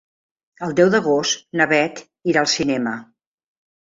El 0.67 0.71
deu 0.79 0.87
d'agost 0.95 1.45
na 1.61 1.67
Beth 1.75 2.03
irà 2.33 2.43
al 2.45 2.51
cinema. 2.55 2.95